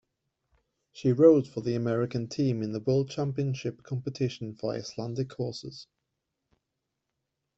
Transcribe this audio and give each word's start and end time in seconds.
She 0.93 1.11
rode 1.11 1.47
for 1.47 1.61
the 1.61 1.75
American 1.75 2.27
Team 2.27 2.63
in 2.63 2.71
the 2.71 2.79
World 2.79 3.11
Championship 3.11 3.83
competition 3.83 4.55
for 4.55 4.73
Icelandic 4.73 5.31
horses. 5.33 5.85